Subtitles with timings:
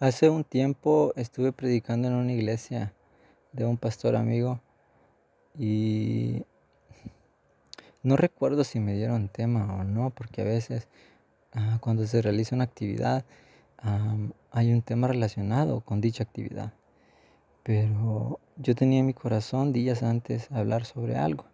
[0.00, 2.94] Hace un tiempo estuve predicando en una iglesia
[3.52, 4.58] de un pastor amigo
[5.58, 6.42] y
[8.02, 10.88] no recuerdo si me dieron tema o no, porque a veces
[11.52, 13.26] ah, cuando se realiza una actividad
[14.50, 16.72] hay un tema relacionado con dicha actividad.
[17.62, 21.44] Pero yo tenía en mi corazón días antes hablar sobre algo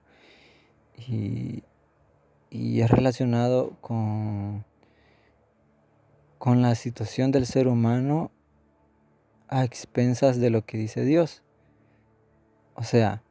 [0.96, 1.64] y,
[2.48, 4.64] y es relacionado con,
[6.46, 8.30] con la situación del ser humano
[9.48, 11.42] a expensas de lo que dice Dios.
[12.74, 13.24] O sea,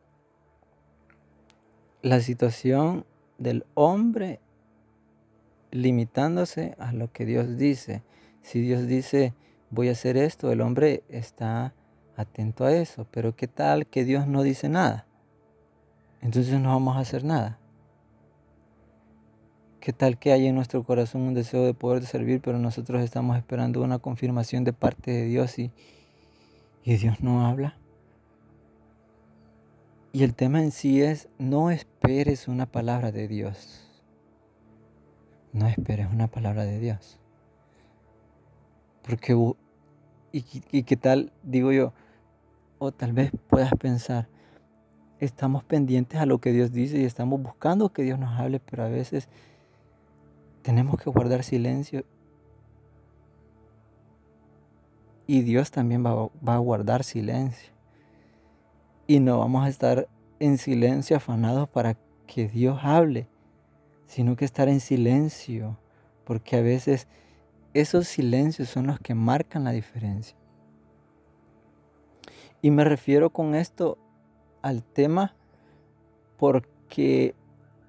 [2.01, 3.05] la situación
[3.37, 4.41] del hombre
[5.71, 8.03] limitándose a lo que Dios dice.
[8.41, 9.33] Si Dios dice,
[9.69, 11.73] voy a hacer esto, el hombre está
[12.17, 13.07] atento a eso.
[13.11, 15.07] Pero ¿qué tal que Dios no dice nada?
[16.19, 17.59] Entonces no vamos a hacer nada.
[19.85, 23.37] ¿Qué tal que hay en nuestro corazón un deseo de poder servir, pero nosotros estamos
[23.37, 25.71] esperando una confirmación de parte de Dios y,
[26.83, 27.77] y Dios no habla.
[30.11, 33.87] Y el tema en sí es, no esperes una palabra de Dios.
[35.53, 37.19] No esperes una palabra de Dios.
[39.03, 39.33] Porque,
[40.31, 41.93] y, y qué tal, digo yo,
[42.79, 44.29] o tal vez puedas pensar,
[45.19, 48.83] estamos pendientes a lo que Dios dice y estamos buscando que Dios nos hable, pero
[48.83, 49.29] a veces
[50.65, 52.03] tenemos que guardar silencio
[55.27, 57.71] y Dios también va, a guardar silencio.
[59.05, 60.07] Y no vamos a estar
[60.39, 63.27] en silencio afanados para que Dios hable,
[64.07, 65.77] sino que estar en silencio,
[66.23, 67.07] porque a veces
[67.75, 70.35] esos silencios son los que marcan la diferencia.
[72.63, 73.99] Y me refiero con esto
[74.63, 75.35] al tema
[76.37, 77.35] porque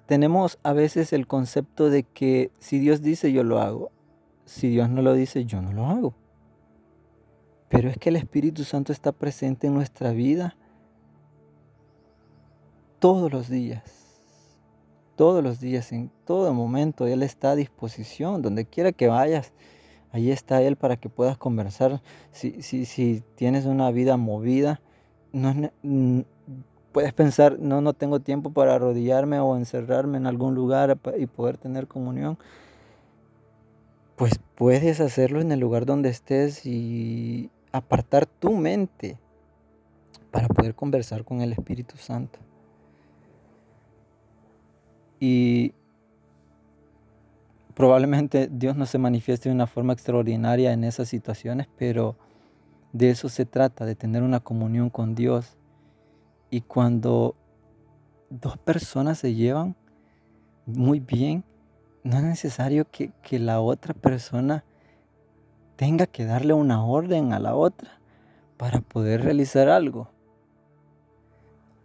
[0.07, 3.91] tenemos a veces el concepto de que si Dios dice yo lo hago,
[4.45, 6.15] si Dios no lo dice yo no lo hago.
[7.69, 10.55] Pero es que el Espíritu Santo está presente en nuestra vida
[12.99, 13.83] todos los días.
[15.17, 18.41] Todos los días, en todo momento, Él está a disposición.
[18.41, 19.51] Donde quiera que vayas,
[20.11, 22.01] ahí está Él para que puedas conversar.
[22.31, 24.79] Si, si, si tienes una vida movida,
[25.33, 25.53] no,
[26.91, 31.57] puedes pensar, no, no tengo tiempo para arrodillarme o encerrarme en algún lugar y poder
[31.57, 32.37] tener comunión.
[34.15, 39.17] Pues puedes hacerlo en el lugar donde estés y, apartar tu mente
[40.31, 42.39] para poder conversar con el Espíritu Santo.
[45.19, 45.73] Y
[47.73, 52.15] probablemente Dios no se manifieste de una forma extraordinaria en esas situaciones, pero
[52.93, 55.57] de eso se trata, de tener una comunión con Dios.
[56.49, 57.35] Y cuando
[58.29, 59.75] dos personas se llevan
[60.65, 61.43] muy bien,
[62.03, 64.63] no es necesario que, la otra persona
[65.75, 67.99] tenga que darle una orden a la otra
[68.57, 70.09] para poder realizar algo.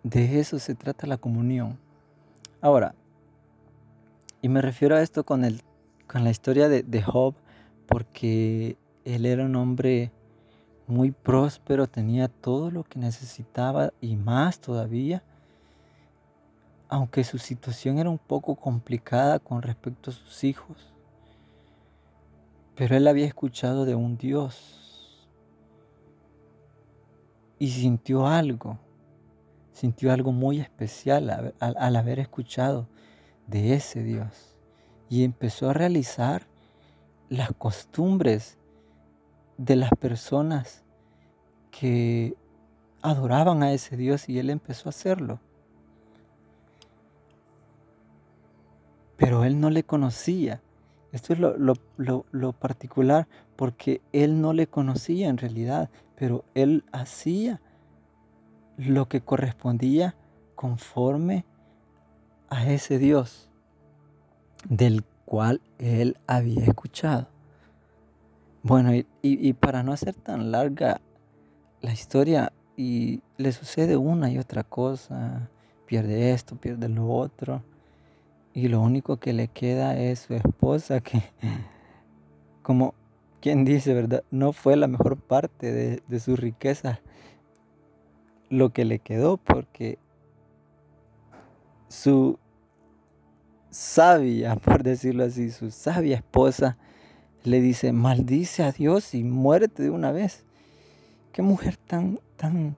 [0.02, 1.78] De eso se trata la comunión.
[2.60, 2.94] Ahora,
[4.40, 7.34] y me refiero a esto con la historia de, de Job,
[7.86, 10.12] porque él era un hombre
[10.92, 15.22] muy próspero, tenía todo lo que necesitaba y más todavía,
[16.88, 20.92] aunque su situación era un poco complicada con respecto a sus hijos.
[22.76, 25.26] Pero él había escuchado de un Dios
[27.58, 28.78] y sintió algo,
[29.72, 32.86] sintió algo muy especial al, haber escuchado
[33.46, 34.58] de ese Dios
[35.08, 36.46] y empezó a realizar
[37.28, 38.58] las costumbres
[39.58, 40.81] de las personas
[41.72, 42.36] que
[43.02, 45.40] adoraban a ese Dios y él empezó a hacerlo.
[49.16, 50.62] Pero él no le conocía
[51.12, 57.60] esto es lo, particular porque él no le conocía en realidad, pero él hacía
[58.78, 60.16] lo que correspondía
[60.54, 61.44] conforme
[62.48, 63.50] a ese Dios
[64.68, 67.28] del cual él había escuchado.
[68.62, 71.01] Bueno, y, y, para no hacer tan larga
[71.82, 75.50] la historia, y le sucede una y otra cosa,
[75.86, 77.62] pierde esto, pierde lo otro,
[78.54, 81.22] y lo único que le queda es su esposa que,
[82.62, 82.94] como
[83.40, 84.24] quien dice, ¿verdad?
[84.30, 87.00] No fue la mejor parte de, de su riqueza
[88.48, 89.98] lo que le quedó porque
[91.88, 92.38] su
[93.70, 96.76] sabia, por decirlo así, su sabia esposa
[97.44, 100.44] le dice, maldice a Dios y muérete de una vez.
[101.32, 102.76] Qué mujer tan, tan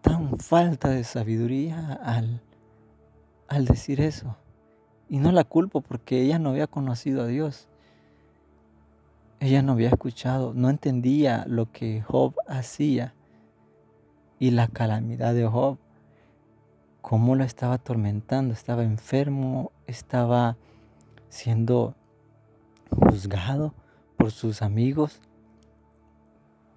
[0.00, 2.42] tan falta de sabiduría al
[3.48, 4.36] al decir eso.
[5.08, 7.68] Y no la culpo porque ella no había conocido a Dios.
[9.40, 13.12] ella no había escuchado, no entendía lo que Job hacía
[14.38, 15.76] y la calamidad de Job,
[17.02, 20.56] cómo lo estaba atormentando, estaba enfermo, estaba
[21.28, 21.94] siendo
[22.90, 23.74] juzgado
[24.16, 25.20] por sus amigos,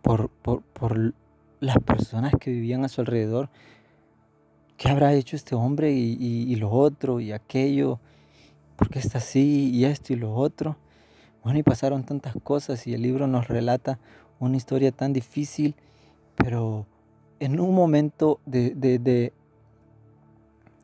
[0.07, 0.30] por,
[0.62, 1.13] por,
[1.59, 3.50] las personas que vivían a su alrededor.
[4.77, 8.00] ¿Qué habrá hecho este hombre y, y lo otro y aquello?
[8.75, 10.77] ¿Por qué está así y esto y lo otro?
[11.44, 14.00] Bueno, y pasaron tantas cosas y el libro nos relata
[14.39, 15.75] una historia tan difícil,
[16.36, 16.86] pero
[17.39, 19.33] en un momento de, de,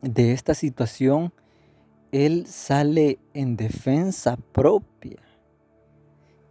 [0.02, 1.32] de, esta situación,
[2.12, 5.20] él sale en defensa propia.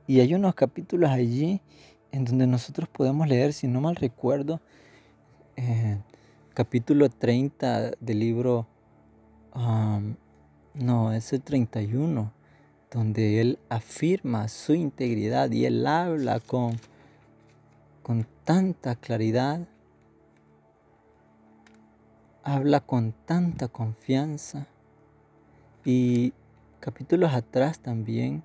[0.07, 1.61] Y hay unos capítulos allí
[2.12, 4.61] en donde nosotros podemos leer, si no mal recuerdo,
[5.56, 5.99] eh,
[6.55, 8.67] capítulo 30 del libro,
[10.75, 12.32] no, es el 31
[12.91, 16.79] donde él afirma su integridad y él habla con,
[18.03, 19.67] con tanta claridad,
[22.43, 24.67] habla con tanta confianza.
[25.87, 26.35] Y
[26.81, 28.43] capítulos atrás también,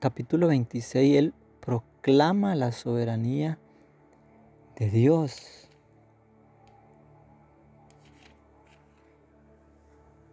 [0.00, 1.34] capítulo 26, él
[2.06, 3.58] proclama la soberanía
[4.76, 5.68] de Dios.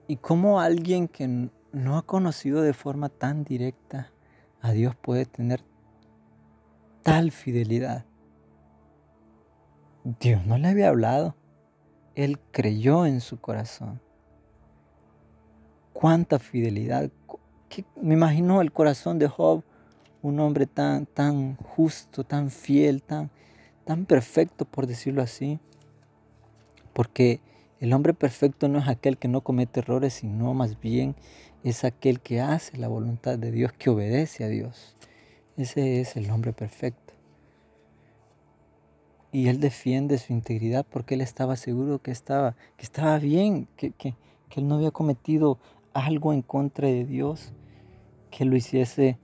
[0.08, 4.12] Y como alguien que no ha conocido de forma tan directa
[4.62, 5.64] a Dios puede tener
[7.02, 8.06] tal fidelidad.
[10.20, 11.36] Dios no le había hablado.
[12.14, 14.00] Él creyó en su corazón.
[15.92, 17.10] Cuánta fidelidad.
[18.00, 19.64] Me imagino el corazón de Job,
[20.24, 23.30] un hombre tan, tan justo, tan fiel, tan,
[23.86, 25.60] tan perfecto, por decirlo así.
[26.94, 27.42] Porque
[27.80, 31.16] el hombre perfecto no es aquel que no comete errores, sino más bien
[31.64, 34.96] es aquel que hace la voluntad de Dios, que obedece a Dios.
[35.58, 37.14] Ese es el hombre perfecto.
[39.34, 43.92] Y él defiende su integridad porque él estaba seguro que estaba, que estaba bien, que,
[43.92, 44.16] que
[44.56, 45.60] él no había cometido
[45.92, 47.52] algo en contra de Dios
[48.32, 49.18] que lo hiciese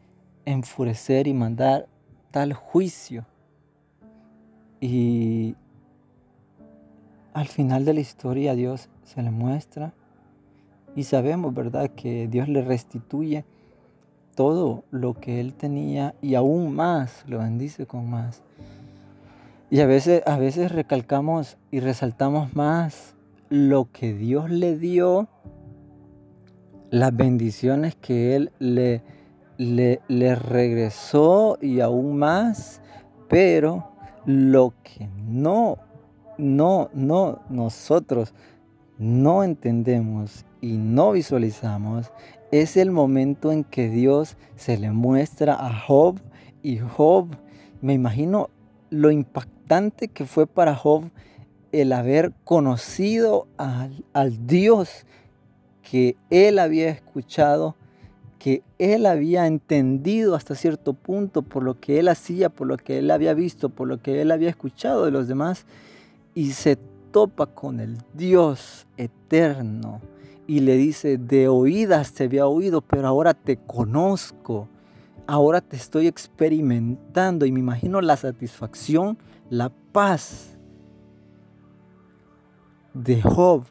[0.52, 1.88] enfurecer y mandar
[2.32, 3.26] tal juicio.
[4.82, 5.56] Y
[7.34, 9.94] al final de la historia Dios se le muestra
[10.96, 13.46] y sabemos, ¿verdad?, que Dios le restituye
[14.36, 18.42] todo lo que él tenía y aún más, lo bendice con más.
[19.70, 23.14] Y a veces, a veces recalcamos y resaltamos más
[23.50, 25.28] lo que Dios le dio,
[26.90, 29.04] las bendiciones que Él le,
[29.60, 32.82] le, regresó y aún más,
[33.28, 33.92] pero
[34.26, 35.78] lo que no
[36.40, 38.34] no, no, nosotros
[38.98, 42.12] no entendemos y no visualizamos
[42.52, 46.20] es el momento en que Dios se le muestra a Job
[46.64, 47.28] y Job,
[47.82, 48.50] me imagino
[48.90, 51.10] lo impactante que fue para Job
[51.72, 55.06] el haber conocido al Dios
[55.84, 57.76] que él había escuchado,
[58.40, 62.98] que él había entendido hasta cierto punto por lo que él hacía, por lo que
[62.98, 65.66] él había visto, por lo que él había escuchado de los demás
[66.34, 66.78] y se
[67.12, 70.00] topa con el Dios eterno
[70.48, 74.68] y le dice, de oídas te había oído, pero ahora te conozco,
[75.28, 79.18] ahora te estoy experimentando y me imagino la satisfacción,
[79.50, 80.58] la paz
[82.94, 83.66] de Job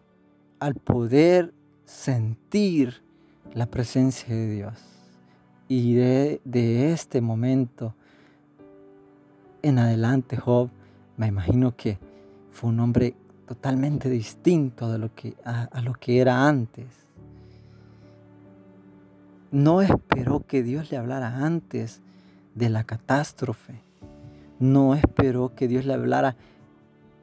[0.61, 1.55] al poder
[1.85, 3.03] sentir
[3.55, 4.75] la presencia de Dios.
[5.69, 7.95] Y de, de este momento
[9.63, 10.71] en adelante Job,
[11.17, 11.99] me imagino que
[12.53, 13.15] fue un hombre
[13.47, 16.87] totalmente distinto de lo que, a, lo que era antes.
[19.51, 22.03] No esperó que Dios le hablara antes
[22.55, 23.81] de la catástrofe.
[24.59, 26.37] No esperó que Dios le hablara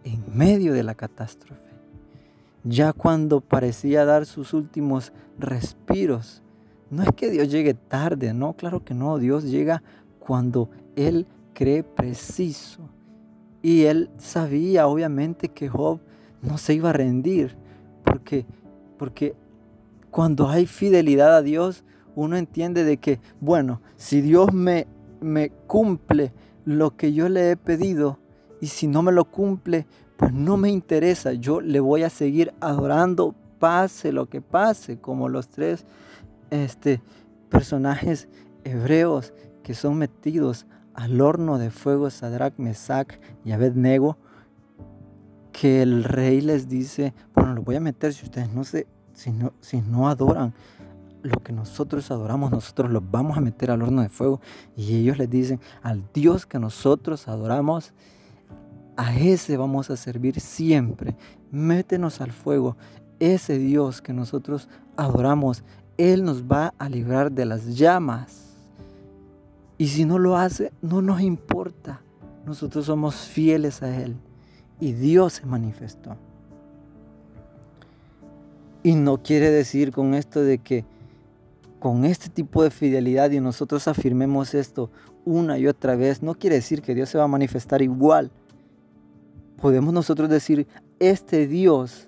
[0.04, 1.62] en medio de la catástrofe.
[2.66, 6.42] Ya cuando parecía dar sus últimos respiros.
[6.90, 9.18] No es que Dios llegue tarde, no, claro que no.
[9.18, 9.84] Dios llega
[10.20, 12.90] cuando Él cree preciso.
[13.64, 16.00] Y él sabía obviamente que Job
[16.44, 17.56] no se iba a rendir,
[18.04, 18.46] porque,
[19.00, 19.34] porque
[20.12, 21.84] cuando hay fidelidad a Dios,
[22.16, 24.86] uno entiende de que, bueno, si Dios me,
[25.20, 26.32] me cumple
[26.64, 28.20] lo que yo le he pedido,
[28.62, 32.54] y si no me lo cumple, pues no me interesa, yo le voy a seguir
[32.60, 35.86] adorando, pase lo que pase, como los tres
[36.50, 37.02] este,
[37.50, 38.28] personajes
[38.64, 44.18] hebreos que son metidos al horno de fuego Sadrach, Mesach y Abednego,
[45.52, 49.32] que el rey les dice, bueno, lo voy a meter si ustedes no se, si
[49.32, 50.54] no, si no adoran
[51.24, 54.42] lo que nosotros adoramos, nosotros los vamos a meter al horno de fuego.
[54.76, 57.94] Y ellos les dicen, al Dios que nosotros adoramos,
[58.98, 61.16] a ese vamos a servir siempre.
[61.52, 62.78] Métenos al fuego.
[63.20, 65.64] Ese Dios que nosotros adoramos,
[65.98, 68.56] Él nos va a librar de las llamas.
[69.78, 72.02] Y si no lo hace, no nos importa.
[72.46, 74.16] Nosotros somos fieles a Él.
[74.80, 76.16] Y Dios se manifestó.
[78.84, 80.86] Y no quiere decir con esto de que
[81.80, 84.90] con este tipo de fidelidad y nosotros afirmemos esto
[85.26, 88.32] una y otra vez, no quiere decir que Dios se va a manifestar igual.
[89.66, 90.68] Podemos nosotros decir,
[91.00, 92.08] este Dios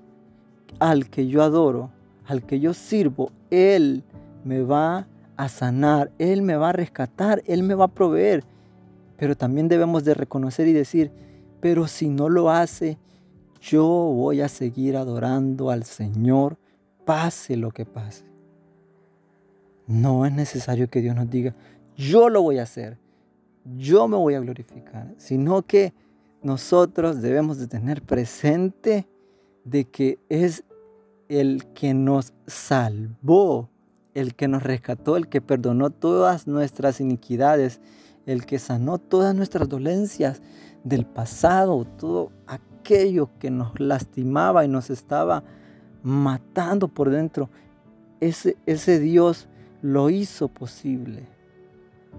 [0.77, 1.89] al que yo adoro,
[2.27, 4.03] al que yo sirvo, Él
[4.43, 8.43] me va a sanar, Él me va a rescatar, Él me va a proveer.
[9.17, 11.09] Pero también debemos de reconocer y decir,
[11.59, 12.99] pero si no lo hace,
[13.59, 16.57] yo voy a seguir adorando al Señor
[17.05, 18.23] pase lo que pase.
[19.87, 21.55] No es necesario que Dios nos diga,
[21.95, 22.99] yo lo voy a hacer,
[23.75, 25.91] yo me voy a glorificar, sino que
[26.47, 29.05] nosotros debemos de tener presente
[29.65, 30.63] de que es
[31.27, 33.69] el que nos salvó,
[34.13, 37.81] el que nos rescató, el que perdonó todas nuestras iniquidades,
[38.25, 40.41] el que sanó todas nuestras dolencias
[40.85, 45.43] del pasado, todo aquello que nos lastimaba y nos estaba
[46.01, 47.49] matando por dentro,
[48.21, 49.49] ese, ese Dios
[49.81, 51.27] lo hizo posible.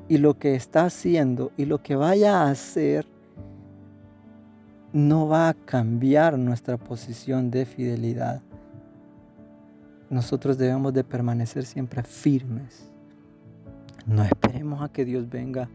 [0.07, 3.07] Y lo que está haciendo y lo que vaya a hacer
[4.93, 8.41] no va a cambiar nuestra posición de fidelidad.
[10.11, 12.91] Nosotros debemos de permanecer siempre firmes.
[14.07, 15.69] No esperemos a que Dios venga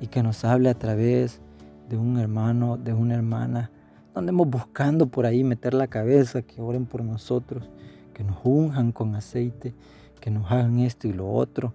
[0.00, 1.40] y que nos hable a través
[1.88, 3.70] de un hermano, de una hermana,
[4.14, 7.68] no andemos buscando por ahí meter la cabeza, que oren por nosotros,
[8.12, 9.74] que nos unjan con aceite,
[10.20, 11.74] que nos hagan esto y lo otro.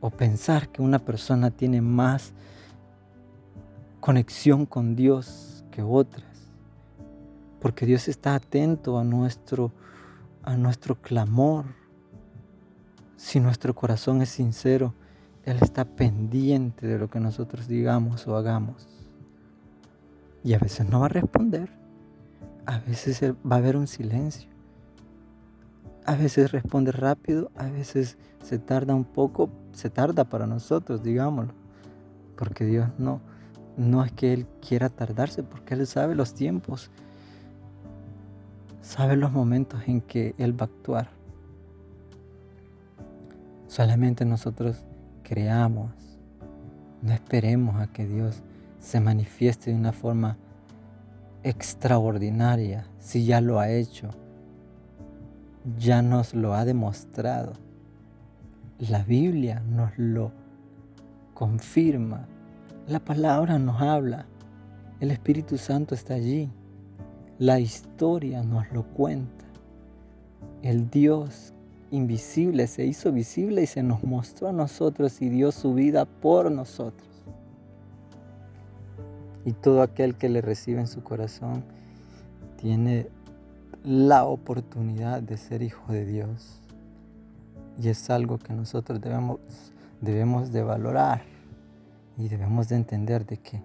[0.00, 2.32] O pensar que una persona tiene más
[4.00, 6.24] conexión con Dios que otras.
[7.60, 9.72] Porque Dios está atento a nuestro,
[10.44, 11.64] a nuestro clamor.
[13.16, 14.94] Si nuestro corazón es sincero,
[15.44, 18.86] Él está pendiente de lo que nosotros digamos o hagamos.
[20.44, 21.70] Y a veces no va a responder.
[22.66, 24.48] A veces va a haber un silencio.
[26.04, 31.54] A veces responde rápido, a veces se tarda un poco, se tarda para nosotros, digámoslo.
[32.36, 33.20] Porque Dios no,
[33.76, 36.90] no es que Él quiera tardarse, porque Él sabe los tiempos,
[38.80, 41.10] sabe los momentos en que Él va a actuar.
[43.66, 44.84] Solamente nosotros
[45.22, 45.90] creamos,
[47.00, 48.42] no esperemos a que Dios
[48.80, 50.36] se manifieste de una forma
[51.42, 54.10] extraordinaria, si ya lo ha hecho,
[55.78, 57.54] ya nos lo ha demostrado.
[58.78, 60.32] La Biblia nos lo
[61.34, 62.26] confirma,
[62.86, 64.26] la palabra nos habla,
[65.00, 66.50] el Espíritu Santo está allí,
[67.38, 69.44] la historia nos lo cuenta.
[70.62, 71.52] El Dios
[71.90, 76.50] invisible se hizo visible y se nos mostró a nosotros y dio su vida por
[76.50, 77.12] nosotros
[79.44, 81.64] y todo aquel que le recibe en su corazón
[82.60, 83.08] tiene
[83.84, 86.60] la oportunidad de ser hijo de Dios.
[87.80, 89.40] Y es algo que nosotros debemos,
[90.00, 91.22] debemos de valorar
[92.16, 93.62] y debemos de entender de que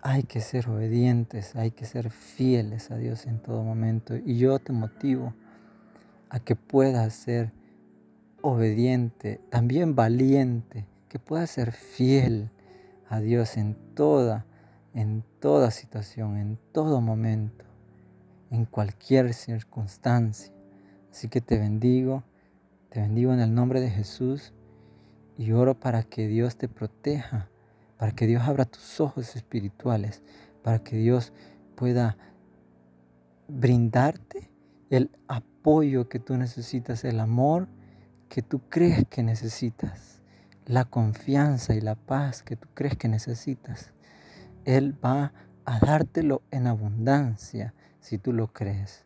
[0.00, 4.16] hay que ser obedientes, hay que ser fieles a Dios en todo momento.
[4.16, 5.34] Y yo te motivo
[6.28, 7.52] a que puedas ser
[8.40, 12.50] obediente, también valiente, que puedas ser fiel
[13.08, 14.46] a Dios en toda
[14.94, 17.64] en toda situación, en todo momento,
[18.50, 20.52] en cualquier circunstancia.
[21.10, 22.22] Así que te bendigo,
[22.90, 24.52] te bendigo en el nombre de Jesús
[25.36, 27.48] y oro para que Dios te proteja,
[27.96, 30.22] para que Dios abra tus ojos espirituales,
[30.62, 31.32] para que Dios
[31.74, 32.16] pueda
[33.48, 34.50] brindarte
[34.90, 37.68] el apoyo que tú necesitas, el amor
[38.28, 40.20] que tú crees que necesitas,
[40.66, 43.92] la confianza y la paz que tú crees que necesitas.
[44.64, 45.32] Él va
[45.64, 49.04] a dártelo en abundancia si tú lo crees.